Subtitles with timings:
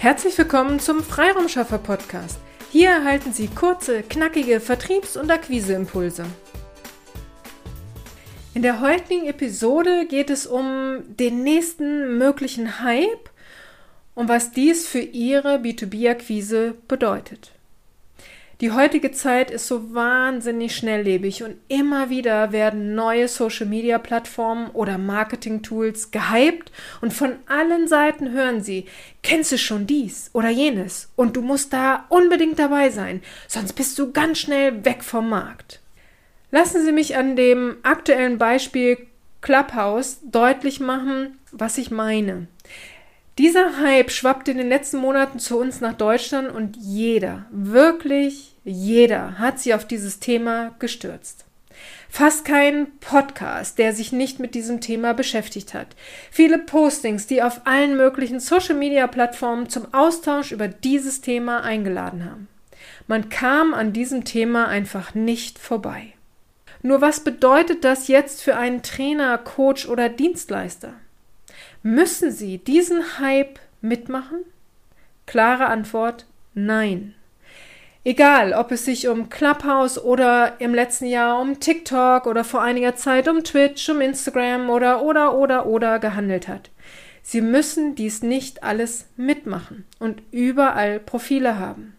[0.00, 2.38] Herzlich willkommen zum Freiraumschaffer Podcast.
[2.72, 6.24] Hier erhalten Sie kurze, knackige Vertriebs- und Akquiseimpulse.
[8.54, 13.28] In der heutigen Episode geht es um den nächsten möglichen Hype
[14.14, 17.52] und was dies für Ihre B2B-Akquise bedeutet.
[18.60, 26.10] Die heutige Zeit ist so wahnsinnig schnelllebig und immer wieder werden neue Social-Media-Plattformen oder Marketing-Tools
[26.10, 26.70] gehypt
[27.00, 28.84] und von allen Seiten hören sie,
[29.22, 33.98] kennst du schon dies oder jenes und du musst da unbedingt dabei sein, sonst bist
[33.98, 35.80] du ganz schnell weg vom Markt.
[36.50, 38.98] Lassen Sie mich an dem aktuellen Beispiel
[39.40, 42.46] Clubhouse deutlich machen, was ich meine.
[43.40, 49.38] Dieser Hype schwappt in den letzten Monaten zu uns nach Deutschland und jeder, wirklich jeder
[49.38, 51.46] hat sie auf dieses Thema gestürzt.
[52.10, 55.86] Fast kein Podcast, der sich nicht mit diesem Thema beschäftigt hat.
[56.30, 62.46] Viele Postings, die auf allen möglichen Social-Media-Plattformen zum Austausch über dieses Thema eingeladen haben.
[63.06, 66.12] Man kam an diesem Thema einfach nicht vorbei.
[66.82, 70.92] Nur was bedeutet das jetzt für einen Trainer, Coach oder Dienstleister?
[71.82, 74.44] Müssen Sie diesen Hype mitmachen?
[75.26, 77.14] Klare Antwort Nein.
[78.04, 82.96] Egal, ob es sich um Clubhouse oder im letzten Jahr um TikTok oder vor einiger
[82.96, 86.70] Zeit um Twitch, um Instagram oder oder oder oder gehandelt hat.
[87.22, 91.94] Sie müssen dies nicht alles mitmachen und überall Profile haben.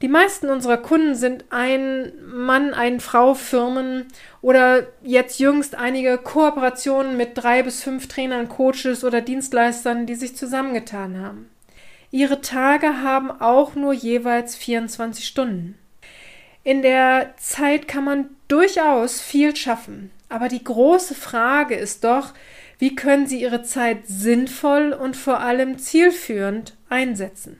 [0.00, 4.06] Die meisten unserer Kunden sind ein Mann, ein Frau Firmen
[4.40, 10.36] oder jetzt jüngst einige Kooperationen mit drei bis fünf Trainern, Coaches oder Dienstleistern, die sich
[10.36, 11.48] zusammengetan haben.
[12.12, 15.76] Ihre Tage haben auch nur jeweils 24 Stunden.
[16.62, 22.34] In der Zeit kann man durchaus viel schaffen, aber die große Frage ist doch,
[22.78, 27.58] wie können Sie Ihre Zeit sinnvoll und vor allem zielführend einsetzen?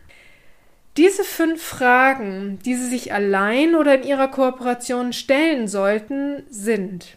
[0.99, 7.17] Diese fünf Fragen, die Sie sich allein oder in Ihrer Kooperation stellen sollten, sind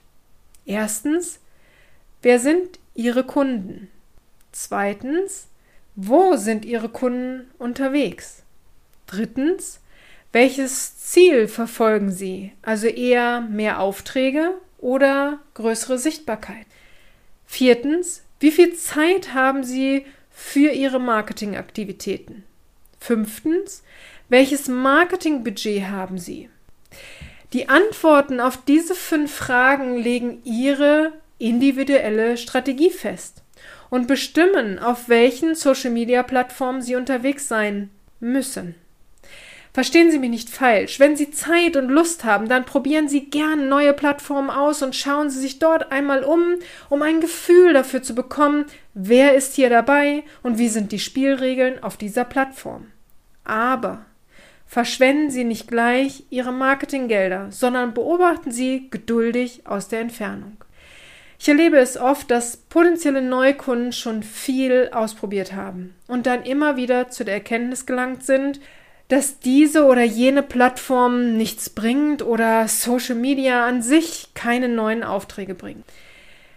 [0.68, 1.40] erstens,
[2.22, 3.90] wer sind Ihre Kunden?
[4.52, 5.48] Zweitens,
[5.96, 8.44] wo sind Ihre Kunden unterwegs?
[9.08, 9.80] Drittens,
[10.32, 12.52] welches Ziel verfolgen Sie?
[12.62, 16.68] Also eher mehr Aufträge oder größere Sichtbarkeit?
[17.48, 22.44] Viertens, wie viel Zeit haben Sie für Ihre Marketingaktivitäten?
[23.02, 23.82] Fünftens,
[24.30, 26.50] welches Marketingbudget haben Sie?
[27.52, 33.42] Die Antworten auf diese fünf Fragen legen Ihre individuelle Strategie fest
[33.90, 38.76] und bestimmen, auf welchen Social-Media-Plattformen Sie unterwegs sein müssen.
[39.74, 41.00] Verstehen Sie mich nicht falsch.
[41.00, 45.30] Wenn Sie Zeit und Lust haben, dann probieren Sie gern neue Plattformen aus und schauen
[45.30, 46.56] Sie sich dort einmal um,
[46.90, 51.82] um ein Gefühl dafür zu bekommen, wer ist hier dabei und wie sind die Spielregeln
[51.82, 52.88] auf dieser Plattform.
[53.46, 54.06] Aber
[54.68, 60.58] verschwenden Sie nicht gleich Ihre Marketinggelder, sondern beobachten Sie geduldig aus der Entfernung.
[61.40, 67.10] Ich erlebe es oft, dass potenzielle Neukunden schon viel ausprobiert haben und dann immer wieder
[67.10, 68.60] zu der Erkenntnis gelangt sind,
[69.12, 75.54] dass diese oder jene Plattform nichts bringt oder Social Media an sich keine neuen Aufträge
[75.54, 75.84] bringt.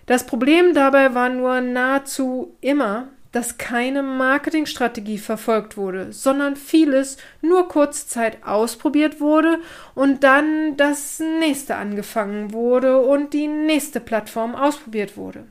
[0.06, 7.66] Das Problem dabei war nur nahezu immer, dass keine Marketingstrategie verfolgt wurde, sondern vieles nur
[7.66, 9.58] kurze Zeit ausprobiert wurde
[9.96, 15.42] und dann das nächste angefangen wurde und die nächste Plattform ausprobiert wurde.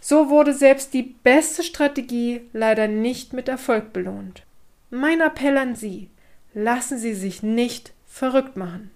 [0.00, 4.42] So wurde selbst die beste Strategie leider nicht mit Erfolg belohnt.
[4.96, 6.08] Mein Appell an Sie,
[6.52, 8.92] lassen Sie sich nicht verrückt machen.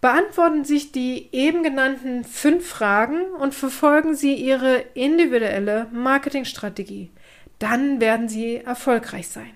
[0.00, 7.10] Beantworten sich die eben genannten fünf Fragen und verfolgen Sie Ihre individuelle Marketingstrategie.
[7.58, 9.50] Dann werden Sie erfolgreich sein.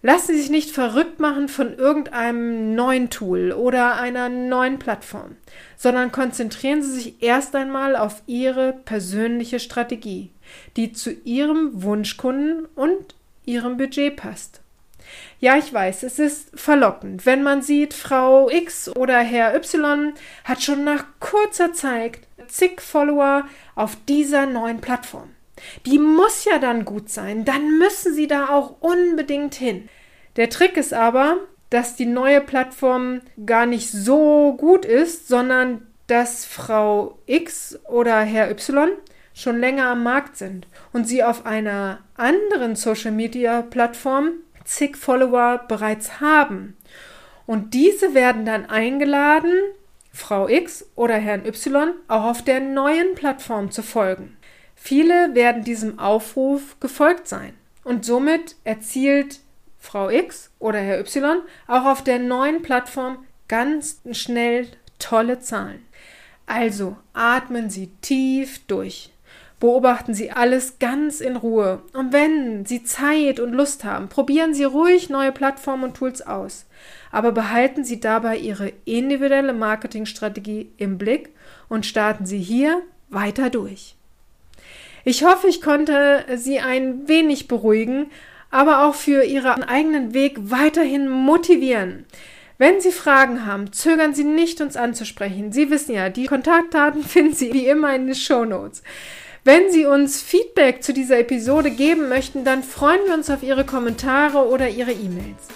[0.00, 5.36] Lassen Sie sich nicht verrückt machen von irgendeinem neuen Tool oder einer neuen Plattform,
[5.76, 10.30] sondern konzentrieren Sie sich erst einmal auf Ihre persönliche Strategie,
[10.78, 13.14] die zu Ihrem Wunschkunden und
[13.44, 14.60] Ihrem Budget passt.
[15.40, 20.14] Ja, ich weiß, es ist verlockend, wenn man sieht, Frau X oder Herr Y
[20.44, 22.18] hat schon nach kurzer Zeit
[22.48, 23.44] zig Follower
[23.74, 25.30] auf dieser neuen Plattform.
[25.86, 29.88] Die muss ja dann gut sein, dann müssen sie da auch unbedingt hin.
[30.36, 31.36] Der Trick ist aber,
[31.70, 38.50] dass die neue Plattform gar nicht so gut ist, sondern dass Frau X oder Herr
[38.50, 38.90] Y
[39.34, 44.30] schon länger am Markt sind und sie auf einer anderen Social Media Plattform
[44.64, 46.76] zig Follower bereits haben.
[47.44, 49.52] Und diese werden dann eingeladen,
[50.12, 54.36] Frau X oder Herrn Y auch auf der neuen Plattform zu folgen.
[54.74, 57.54] Viele werden diesem Aufruf gefolgt sein.
[57.84, 59.40] und somit erzielt
[59.78, 64.66] Frau X oder Herr Y auch auf der neuen Plattform ganz schnell
[64.98, 65.84] tolle Zahlen.
[66.46, 69.10] Also atmen Sie tief durch.
[69.64, 71.80] Beobachten Sie alles ganz in Ruhe.
[71.94, 76.66] Und wenn Sie Zeit und Lust haben, probieren Sie ruhig neue Plattformen und Tools aus.
[77.10, 81.30] Aber behalten Sie dabei Ihre individuelle Marketingstrategie im Blick
[81.70, 83.96] und starten Sie hier weiter durch.
[85.02, 88.10] Ich hoffe, ich konnte Sie ein wenig beruhigen,
[88.50, 92.04] aber auch für Ihren eigenen Weg weiterhin motivieren.
[92.58, 95.52] Wenn Sie Fragen haben, zögern Sie nicht, uns anzusprechen.
[95.52, 98.82] Sie wissen ja, die Kontaktdaten finden Sie wie immer in den Show Notes.
[99.46, 103.66] Wenn Sie uns Feedback zu dieser Episode geben möchten, dann freuen wir uns auf Ihre
[103.66, 105.48] Kommentare oder Ihre E-Mails.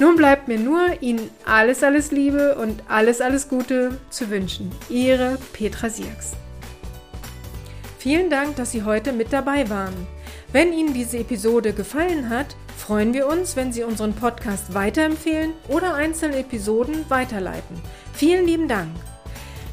[0.00, 4.72] Nun bleibt mir nur, Ihnen alles, alles Liebe und alles, alles Gute zu wünschen.
[4.88, 6.32] Ihre Petra Sierks.
[7.98, 9.94] Vielen Dank, dass Sie heute mit dabei waren.
[10.50, 15.94] Wenn Ihnen diese Episode gefallen hat, freuen wir uns, wenn Sie unseren Podcast weiterempfehlen oder
[15.94, 17.80] einzelne Episoden weiterleiten.
[18.12, 18.90] Vielen lieben Dank.